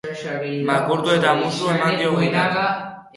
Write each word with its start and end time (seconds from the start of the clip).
Makurtu 0.69 1.11
eta 1.17 1.33
musu 1.41 1.69
eman 1.75 1.99
dio 2.01 2.17
Gitak. 2.23 2.59